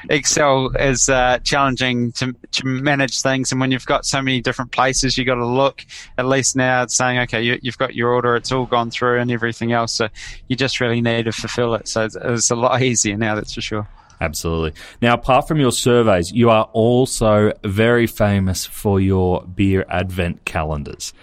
[0.09, 4.71] Excel is uh, challenging to, to, manage things, and when you've got so many different
[4.71, 5.85] places, you got to look.
[6.17, 9.19] At least now, it's saying, okay, you, have got your order, it's all gone through,
[9.19, 9.93] and everything else.
[9.93, 10.09] So
[10.47, 11.87] you just really need to fulfill it.
[11.87, 13.87] So it's, it's a lot easier now, that's for sure.
[14.19, 14.73] Absolutely.
[14.99, 21.13] Now, apart from your surveys, you are also very famous for your beer advent calendars.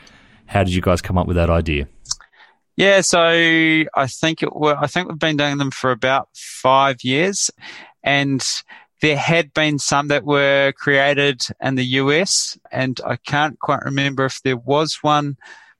[0.47, 1.89] How did you guys come up with that idea?
[2.77, 7.03] Yeah, so I think it were, I think we've been doing them for about five
[7.03, 7.51] years,
[8.05, 8.45] and
[9.01, 14.27] there had been some that were created in the US, and I can't quite remember
[14.27, 15.37] if there was one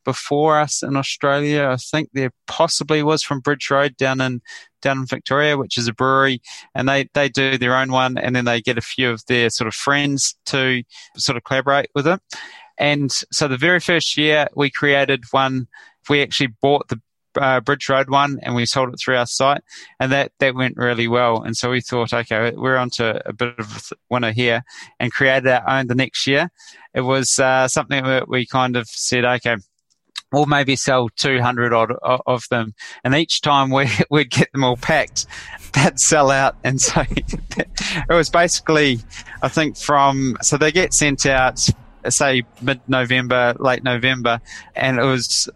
[0.07, 1.69] before us in Australia.
[1.71, 4.41] I think there possibly was from Bridge Road down in
[4.81, 6.41] down in Victoria, which is a brewery,
[6.75, 9.51] and they they do their own one, and then they get a few of their
[9.51, 10.83] sort of friends to
[11.17, 12.21] sort of collaborate with it.
[12.79, 15.69] And so the very first year we created one
[16.09, 17.01] we actually bought the
[17.37, 19.63] uh, Bridge Road one and we sold it through our site,
[20.01, 21.43] and that that went really well.
[21.43, 24.65] And so we thought, okay, we're onto a bit of a winner here,
[24.99, 26.51] and created our own the next year.
[26.95, 29.57] It was uh, something that we kind of said, okay.
[30.33, 32.75] We'll maybe sell 200 odd of them.
[33.05, 35.25] And each time we, we'd get them all packed,
[35.75, 36.57] that sell out.
[36.65, 37.05] And so
[37.57, 38.99] it was basically,
[39.41, 41.69] I think from, so they get sent out
[42.13, 44.41] say mid November, late November,
[44.75, 45.49] and it was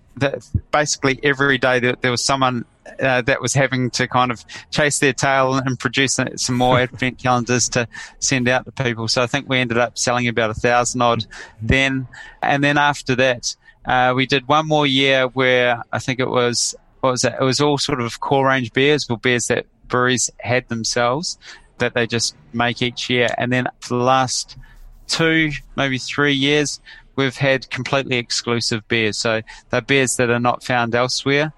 [0.70, 2.64] basically every day that there was someone
[3.00, 7.18] uh, that was having to kind of chase their tail and produce some more advent
[7.18, 9.08] calendars to send out to people.
[9.08, 11.26] So I think we ended up selling about a thousand odd
[11.62, 12.08] then,
[12.42, 16.74] and then after that, uh, we did one more year where I think it was
[17.00, 17.40] what was that?
[17.40, 21.38] It was all sort of core range beers or beers that breweries had themselves
[21.78, 24.56] that they just make each year, and then for the last
[25.11, 26.81] two, maybe three years,
[27.16, 29.18] we've had completely exclusive beers.
[29.18, 31.53] So they're beers that are not found elsewhere.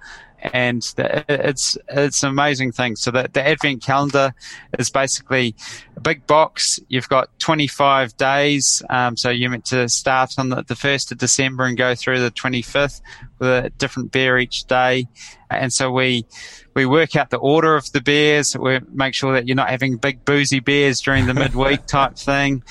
[0.52, 2.96] And it's it's an amazing thing.
[2.96, 4.34] So the, the Advent calendar
[4.76, 5.54] is basically
[5.96, 6.80] a big box.
[6.88, 8.82] You've got 25 days.
[8.90, 12.18] Um, so you're meant to start on the, the 1st of December and go through
[12.18, 13.02] the 25th
[13.38, 15.06] with a different beer each day.
[15.48, 16.26] And so we
[16.74, 18.56] we work out the order of the beers.
[18.56, 22.64] We make sure that you're not having big boozy beers during the midweek type thing.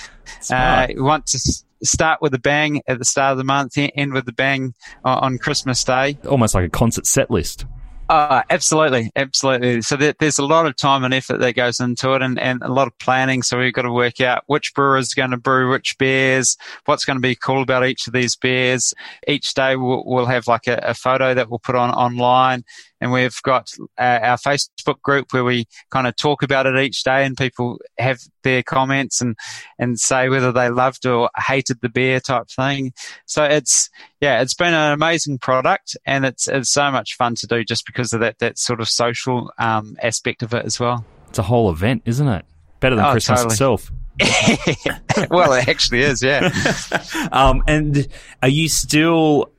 [0.49, 1.39] Uh, we want to
[1.83, 5.37] start with a bang at the start of the month, end with a bang on
[5.37, 6.17] Christmas Day.
[6.27, 7.65] Almost like a concert set list.
[8.11, 9.81] Uh, absolutely, absolutely.
[9.81, 12.61] So there, there's a lot of time and effort that goes into it, and, and
[12.61, 13.41] a lot of planning.
[13.41, 17.05] So we've got to work out which brewer is going to brew which beers, what's
[17.05, 18.93] going to be cool about each of these beers.
[19.29, 22.65] Each day we'll, we'll have like a, a, photo that we'll put on online,
[22.99, 27.05] and we've got uh, our Facebook group where we kind of talk about it each
[27.05, 29.37] day, and people have their comments and
[29.79, 32.91] and say whether they loved or hated the beer type thing.
[33.25, 37.47] So it's yeah, it's been an amazing product, and it's it's so much fun to
[37.47, 41.05] do just because of that that sort of social um, aspect of it as well.
[41.29, 42.45] It's a whole event, isn't it?
[42.79, 43.53] Better than oh, Christmas totally.
[43.53, 43.91] itself.
[45.29, 46.51] well, it actually is, yeah.
[47.31, 48.07] um, and
[48.41, 49.51] are you still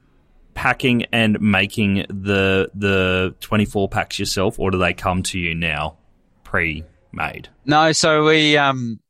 [0.54, 5.96] packing and making the the 24 packs yourself or do they come to you now
[6.44, 9.00] pre-made no so we um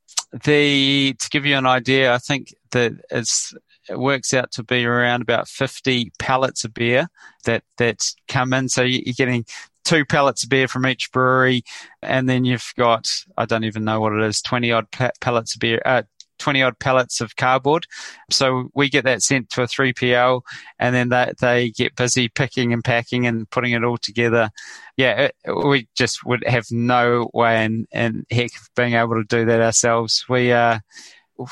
[0.45, 3.55] the to give you an idea i think that it's
[3.89, 7.09] it works out to be around about 50 pallets of beer
[7.45, 9.45] that that come in so you're getting
[9.85, 11.65] two pallets of beer from each brewery,
[12.03, 14.87] and then you've got I don't even know what it is, twenty odd
[15.21, 16.03] pallets of beer, uh,
[16.39, 17.87] 20 odd pallets of cardboard.
[18.31, 20.43] So we get that sent to a 3PL
[20.79, 24.51] and then they, they get busy picking and packing and putting it all together.
[24.97, 29.45] Yeah, we just would have no way in, in heck of being able to do
[29.45, 30.25] that ourselves.
[30.29, 30.81] We, uh,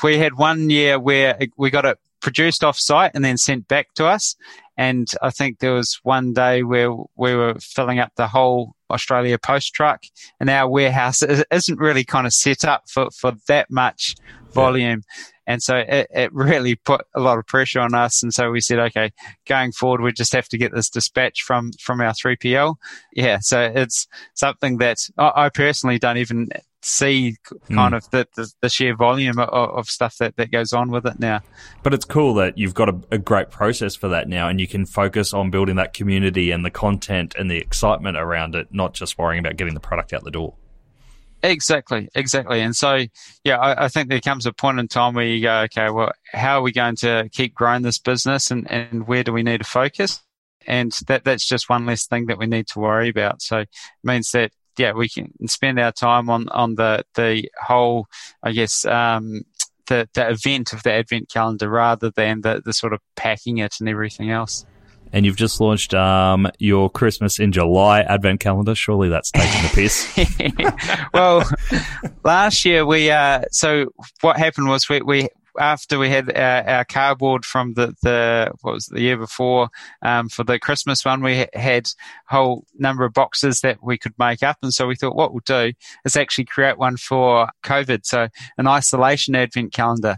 [0.03, 3.87] we had one year where we got it produced off site and then sent back
[3.95, 4.35] to us.
[4.77, 9.37] And I think there was one day where we were filling up the whole Australia
[9.37, 10.03] Post truck,
[10.39, 14.15] and our warehouse isn't really kind of set up for, for that much
[14.53, 15.03] volume.
[15.05, 15.23] Yeah.
[15.47, 18.23] And so it, it really put a lot of pressure on us.
[18.23, 19.11] And so we said, okay,
[19.47, 22.75] going forward, we just have to get this dispatch from, from our 3PL.
[23.13, 23.39] Yeah.
[23.41, 26.49] So it's something that I, I personally don't even
[26.83, 27.35] see
[27.67, 27.97] kind mm.
[27.97, 31.19] of the, the, the, sheer volume of, of, stuff that, that goes on with it
[31.19, 31.41] now.
[31.83, 34.67] But it's cool that you've got a, a, great process for that now and you
[34.67, 38.93] can focus on building that community and the content and the excitement around it, not
[38.93, 40.55] just worrying about getting the product out the door.
[41.43, 42.61] Exactly, exactly.
[42.61, 43.05] And so,
[43.43, 46.11] yeah, I, I, think there comes a point in time where you go, okay, well,
[46.31, 49.59] how are we going to keep growing this business and, and where do we need
[49.59, 50.21] to focus?
[50.67, 53.41] And that, that's just one less thing that we need to worry about.
[53.41, 53.69] So it
[54.03, 58.05] means that, yeah, we can spend our time on, on the, the whole,
[58.43, 59.41] I guess, um,
[59.87, 63.75] the, the event of the advent calendar rather than the, the sort of packing it
[63.79, 64.65] and everything else
[65.13, 68.75] and you've just launched um, your Christmas in July advent calendar.
[68.75, 71.07] Surely that's taking the piss.
[71.13, 71.49] well,
[72.23, 76.85] last year we uh, so what happened was we, we after we had our, our,
[76.85, 79.69] cardboard from the, the what was the year before
[80.01, 84.13] um, for the Christmas one, we had a whole number of boxes that we could
[84.17, 85.73] make up, and so we thought what we'll do
[86.05, 90.17] is actually create one for COVID, so an isolation advent calendar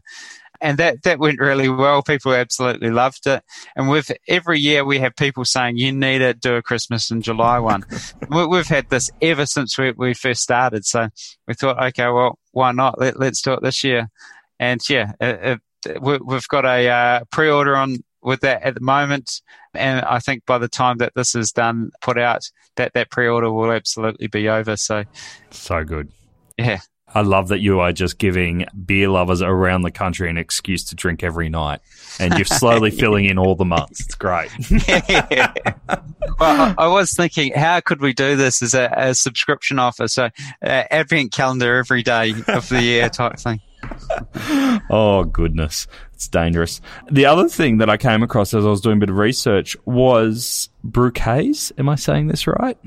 [0.63, 2.01] and that that went really well.
[2.01, 3.43] People absolutely loved it.
[3.75, 7.21] And with every year we have people saying you need to do a Christmas in
[7.21, 7.83] July one.
[8.29, 10.85] We've had this ever since we, we first started.
[10.85, 11.09] So
[11.47, 12.99] we thought, okay, well, why not?
[12.99, 14.09] Let, us do it this year.
[14.57, 19.41] And yeah, it, it, we've got a uh, pre-order on with that at the moment.
[19.73, 23.51] And I think by the time that this is done, put out, that that pre-order
[23.51, 24.77] will absolutely be over.
[24.77, 25.03] So,
[25.51, 26.09] so good.
[26.57, 26.79] Yeah.
[27.13, 30.95] I love that you are just giving beer lovers around the country an excuse to
[30.95, 31.81] drink every night,
[32.19, 34.01] and you're slowly filling in all the months.
[34.01, 34.51] It's great.
[36.39, 40.07] well, I was thinking, how could we do this as a, a subscription offer?
[40.07, 43.61] So, uh, advent calendar every day of the year type thing.
[44.89, 46.81] oh goodness, it's dangerous.
[47.11, 49.75] The other thing that I came across as I was doing a bit of research
[49.85, 51.71] was Brewquets.
[51.77, 52.77] Am I saying this right?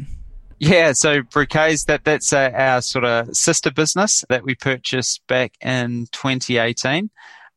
[0.59, 5.53] Yeah, so Brewquets, that that's uh, our sort of sister business that we purchased back
[5.61, 7.11] in 2018.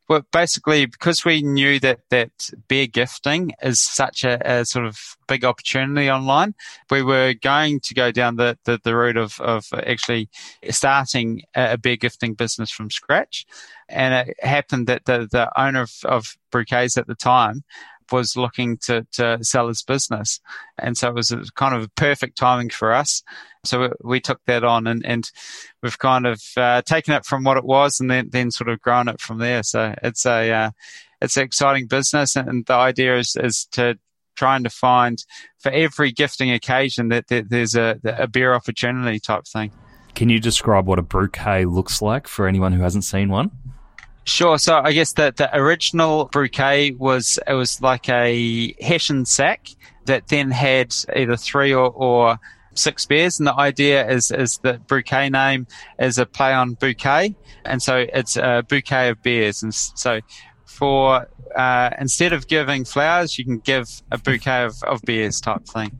[0.10, 4.98] Well, basically, because we knew that that beer gifting is such a, a, sort of
[5.28, 6.56] big opportunity online,
[6.90, 10.28] we were going to go down the, the, the route of, of actually
[10.72, 13.46] starting a beer gifting business from scratch.
[13.88, 17.64] And it happened that the, the owner of, of Brewquets at the time
[18.12, 20.40] was looking to, to sell his business.
[20.78, 23.24] And so it was kind of a perfect timing for us.
[23.66, 25.30] So we took that on and, and
[25.84, 28.82] we've kind of uh, taken it from what it was and then, then sort of
[28.82, 29.64] grown it from there.
[29.64, 30.72] So it's a, uh,
[31.22, 32.36] it's an exciting business.
[32.36, 33.98] And the idea is, is to
[34.36, 35.24] trying to find
[35.60, 39.72] for every gifting occasion that, that there's a, a beer opportunity type thing.
[40.16, 43.52] Can you describe what a bouquet looks like for anyone who hasn't seen one?
[44.30, 44.60] Sure.
[44.60, 49.70] So I guess that the original bouquet was it was like a hessian sack
[50.06, 52.40] that then had either three or, or
[52.76, 55.66] six beers, and the idea is is the Brewquet name
[55.98, 60.20] is a play on bouquet, and so it's a bouquet of beers, and so
[60.80, 65.66] for uh, instead of giving flowers, you can give a bouquet of, of beers type
[65.66, 65.92] thing.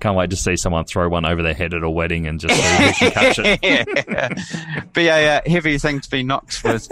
[0.00, 2.54] Can't wait to see someone throw one over their head at a wedding and just
[2.54, 3.60] see who catch it.
[4.08, 4.82] yeah.
[4.94, 6.88] Be a uh, heavy thing to be knocked with.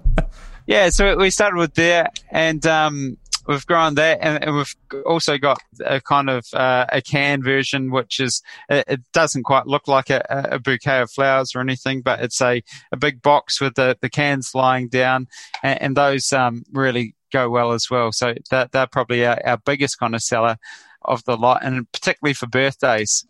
[0.66, 3.18] yeah, so we started with there, and um,
[3.50, 4.74] we've grown that, and, and, we've
[5.04, 9.66] also got a kind of uh, a can version, which is it, it doesn't quite
[9.66, 13.60] look like a, a, bouquet of flowers or anything, but it's a, a big box
[13.60, 15.26] with the, the cans lying down,
[15.64, 18.12] and, and those um, really go well as well.
[18.12, 20.56] So that they're probably our, our biggest kind of seller
[21.02, 23.26] of the lot, and particularly for birthdays.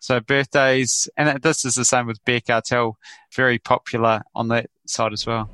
[0.00, 2.98] So birthdays, and this is the same with Beer Cartel,
[3.34, 5.48] very popular on that side as well.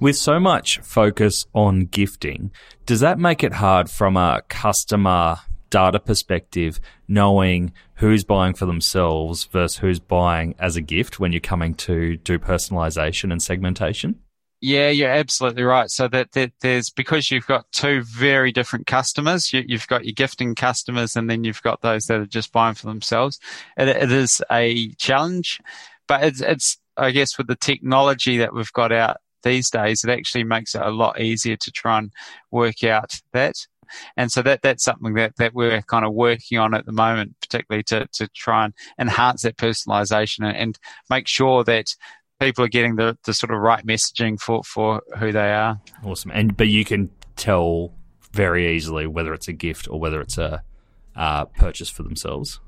[0.00, 2.52] With so much focus on gifting,
[2.86, 5.36] does that make it hard from a customer
[5.68, 11.40] data perspective, knowing who's buying for themselves versus who's buying as a gift when you're
[11.40, 14.18] coming to do personalization and segmentation?
[14.62, 15.90] Yeah, you're absolutely right.
[15.90, 19.52] So that, that, there's because you've got two very different customers.
[19.52, 22.74] You, have got your gifting customers, and then you've got those that are just buying
[22.74, 23.38] for themselves.
[23.76, 25.60] it, it is a challenge,
[26.08, 30.10] but it's, it's I guess with the technology that we've got out these days, it
[30.10, 32.12] actually makes it a lot easier to try and
[32.50, 33.54] work out that.
[34.16, 37.34] And so that that's something that, that we're kind of working on at the moment,
[37.40, 40.78] particularly to, to try and enhance that personalization and, and
[41.08, 41.94] make sure that
[42.38, 45.80] people are getting the, the sort of right messaging for, for who they are.
[46.04, 46.30] Awesome.
[46.32, 47.92] And but you can tell
[48.32, 50.62] very easily whether it's a gift or whether it's a
[51.16, 52.60] uh, purchase for themselves.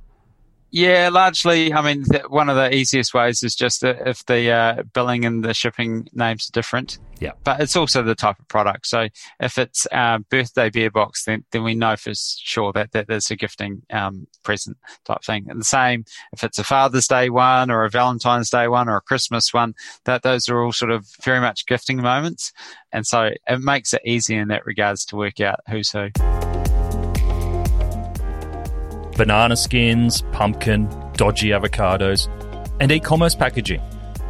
[0.74, 1.70] Yeah, largely.
[1.70, 5.52] I mean, one of the easiest ways is just if the uh, billing and the
[5.52, 6.98] shipping names are different.
[7.20, 7.32] Yeah.
[7.44, 8.86] But it's also the type of product.
[8.86, 9.08] So
[9.38, 13.30] if it's a birthday beer box, then, then we know for sure that, that there's
[13.30, 15.46] a gifting um, present type thing.
[15.50, 18.96] And the same if it's a Father's Day one or a Valentine's Day one or
[18.96, 22.50] a Christmas one, that those are all sort of very much gifting moments.
[22.92, 26.08] And so it makes it easy in that regards to work out who's who
[29.22, 32.26] banana skins, pumpkin, dodgy avocados,
[32.80, 33.80] and e commerce packaging.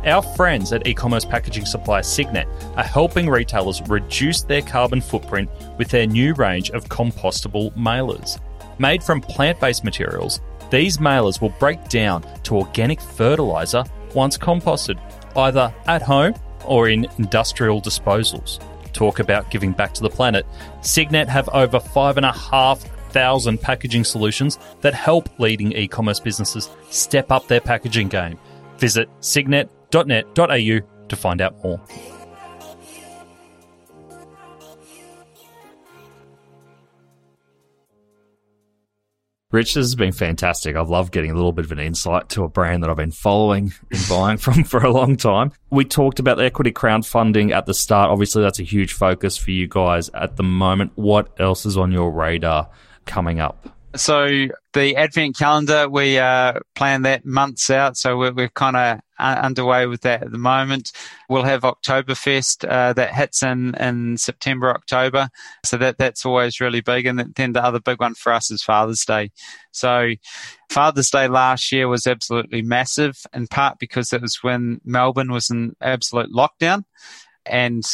[0.05, 5.49] Our friends at e commerce packaging supplier Signet are helping retailers reduce their carbon footprint
[5.79, 8.39] with their new range of compostable mailers.
[8.79, 13.85] Made from plant based materials, these mailers will break down to organic fertilizer
[14.15, 15.01] once composted,
[15.37, 16.35] either at home
[16.67, 18.63] or in industrial disposals.
[18.93, 20.45] Talk about giving back to the planet.
[20.83, 22.19] Signet have over five
[23.15, 27.61] and a half thousand packaging solutions that help leading e commerce businesses step up their
[27.61, 28.39] packaging game.
[28.79, 31.81] Visit signet.net.au to find out more.
[39.53, 40.77] Rich, this has been fantastic.
[40.77, 43.11] I've loved getting a little bit of an insight to a brand that I've been
[43.11, 45.53] following and buying from for a long time.
[45.69, 48.11] We talked about the equity crowdfunding at the start.
[48.11, 50.93] Obviously, that's a huge focus for you guys at the moment.
[50.95, 52.71] What else is on your radar
[53.07, 53.69] coming up?
[53.95, 57.99] So the Advent calendar, we uh, plan that months out.
[57.99, 60.93] So we're, we're kind of underway with that at the moment.
[61.29, 65.29] We'll have Oktoberfest uh, that hits in, in September, October.
[65.65, 67.05] So that that's always really big.
[67.05, 69.31] And then the other big one for us is Father's Day.
[69.73, 70.13] So
[70.71, 75.51] Father's Day last year was absolutely massive, in part because it was when Melbourne was
[75.51, 76.85] in absolute lockdown.
[77.45, 77.85] And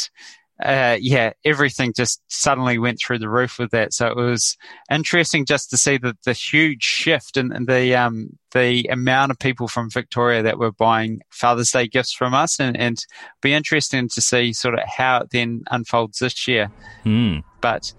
[0.63, 3.93] uh, yeah, everything just suddenly went through the roof with that.
[3.93, 4.57] So it was
[4.91, 9.39] interesting just to see the, the huge shift in, in the um, the amount of
[9.39, 13.05] people from Victoria that were buying Father's Day gifts from us, and, and
[13.41, 16.69] be interesting to see sort of how it then unfolds this year.
[17.05, 17.43] Mm.
[17.61, 17.93] But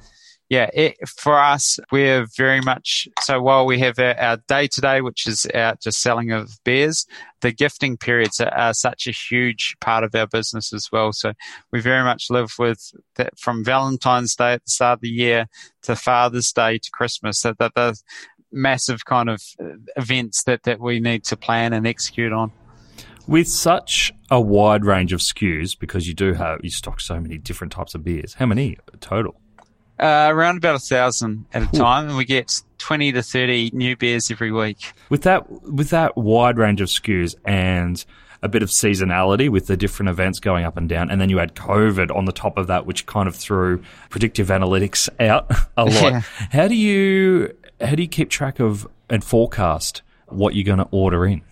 [0.51, 3.41] yeah, it, for us, we're very much so.
[3.41, 7.07] While we have our day to day, which is our just selling of beers,
[7.41, 11.13] the gifting periods are, are, such a huge part of our business as well.
[11.13, 11.35] So
[11.71, 15.47] we very much live with that from Valentine's Day at the start of the year
[15.83, 17.43] to Father's Day to Christmas.
[17.43, 17.97] That that the
[18.51, 22.51] massive kind of uh, events that that we need to plan and execute on.
[23.29, 27.39] With such a wide range of SKUs, because you do have you stock so many
[27.39, 28.35] different types of beers.
[28.35, 29.40] How many total?
[30.01, 33.97] Uh, around about a thousand at a time, and we get twenty to thirty new
[33.97, 34.93] beers every week.
[35.11, 38.03] With that, with that wide range of SKUs and
[38.43, 41.39] a bit of seasonality with the different events going up and down, and then you
[41.39, 45.85] add COVID on the top of that, which kind of threw predictive analytics out a
[45.85, 45.95] lot.
[45.95, 46.21] Yeah.
[46.51, 50.89] How do you how do you keep track of and forecast what you're going to
[50.91, 51.43] order in?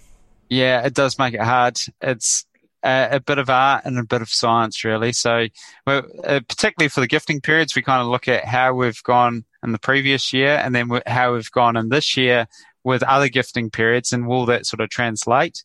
[0.49, 1.79] Yeah, it does make it hard.
[2.01, 2.47] It's
[2.83, 5.13] a, a, bit of art and a bit of science, really.
[5.13, 5.47] So,
[5.87, 6.03] uh,
[6.49, 9.79] particularly for the gifting periods, we kind of look at how we've gone in the
[9.79, 12.47] previous year and then how we've gone in this year
[12.85, 15.63] with other gifting periods, and will that sort of translate?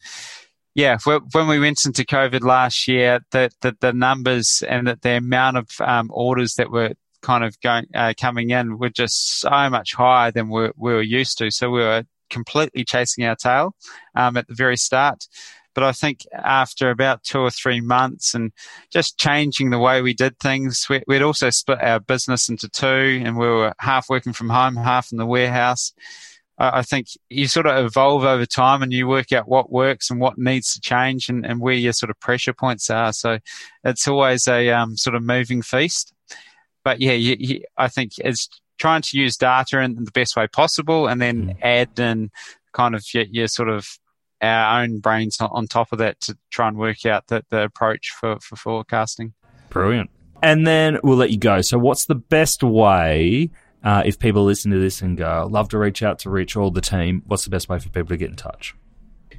[0.75, 5.17] yeah, when we went into COVID last year, the the, the numbers and the, the
[5.17, 9.69] amount of um, orders that were kind of going uh, coming in were just so
[9.69, 11.51] much higher than we, we were used to.
[11.51, 13.75] So we were completely chasing our tail
[14.15, 15.27] um, at the very start.
[15.73, 18.51] But I think after about two or three months and
[18.91, 23.21] just changing the way we did things, we, would also split our business into two,
[23.23, 25.93] and we were half working from home, half in the warehouse.
[26.59, 30.19] I think you sort of evolve over time and you work out what works and
[30.19, 33.11] what needs to change and, and where your sort of pressure points are.
[33.11, 33.39] So
[33.83, 36.13] it's always a um, sort of moving feast.
[36.83, 40.47] But yeah, you, you, I think it's trying to use data in the best way
[40.47, 41.57] possible and then mm.
[41.61, 42.29] add in
[42.71, 43.87] kind of your, your, sort of
[44.43, 48.11] our own brains on top of that to try and work out the, the approach
[48.11, 49.33] for, for forecasting.
[49.69, 50.09] Brilliant.
[50.41, 51.61] And then we'll let you go.
[51.61, 53.49] So, what's the best way
[53.83, 56.69] uh, if people listen to this and go, love to reach out to reach all
[56.69, 57.23] the team?
[57.25, 58.75] What's the best way for people to get in touch?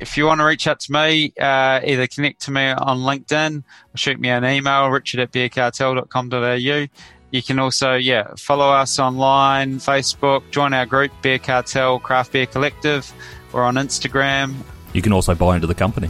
[0.01, 3.59] If you want to reach out to me, uh, either connect to me on LinkedIn
[3.59, 6.87] or shoot me an email, richard at beercartel.com.au.
[7.31, 12.47] You can also, yeah, follow us online, Facebook, join our group, Beer Cartel Craft Beer
[12.47, 13.13] Collective.
[13.53, 14.55] We're on Instagram.
[14.95, 16.09] You can also buy into the company.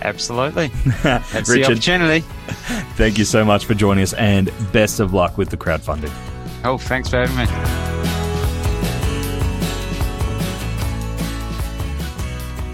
[0.00, 0.68] Absolutely.
[1.02, 2.20] That's Richard, the opportunity.
[2.96, 6.12] Thank you so much for joining us and best of luck with the crowdfunding.
[6.64, 7.92] Oh, thanks for having me.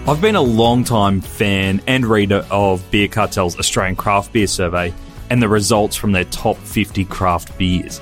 [0.07, 4.93] I've been a long time fan and reader of Beer Cartel's Australian Craft Beer Survey
[5.29, 8.01] and the results from their top 50 craft beers.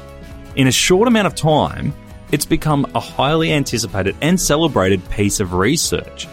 [0.55, 1.93] In a short amount of time,
[2.31, 6.27] it's become a highly anticipated and celebrated piece of research.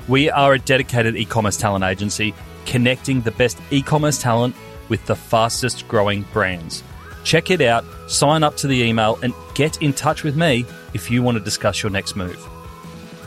[0.09, 2.35] We are a dedicated e commerce talent agency
[2.67, 4.55] connecting the best e commerce talent
[4.89, 6.85] with the fastest growing brands.
[7.25, 10.65] Check it out, sign up to the email, and get in touch with me
[10.95, 12.56] if you want to discuss your next move.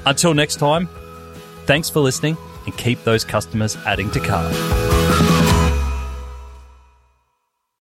[0.06, 0.88] Until next time,
[1.66, 4.99] thanks for listening and keep those customers adding to cart.